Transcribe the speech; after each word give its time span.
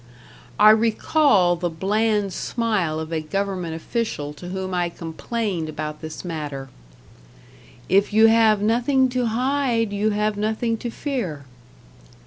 I 0.59 0.71
recall 0.71 1.55
the 1.55 1.69
bland 1.69 2.33
smile 2.33 2.99
of 2.99 3.13
a 3.13 3.21
government 3.21 3.75
official 3.75 4.33
to 4.33 4.49
whom 4.49 4.73
I 4.73 4.89
complained 4.89 5.69
about 5.69 6.01
this 6.01 6.25
matter: 6.25 6.69
"If 7.87 8.11
you 8.11 8.25
have 8.25 8.63
nothing 8.63 9.09
to 9.09 9.27
hide 9.27 9.93
you 9.93 10.09
have 10.09 10.37
nothing 10.37 10.75
to 10.77 10.89
fear." 10.89 11.45